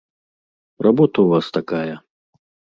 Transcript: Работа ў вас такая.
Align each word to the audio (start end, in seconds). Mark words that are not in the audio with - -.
Работа 0.87 1.13
ў 1.21 1.27
вас 1.37 1.45
такая. 1.61 1.95